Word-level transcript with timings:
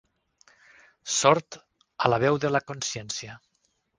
Sord 1.15 1.59
a 2.07 2.11
la 2.13 2.19
veu 2.25 2.41
de 2.45 2.53
la 2.57 2.65
consciència. 2.73 3.37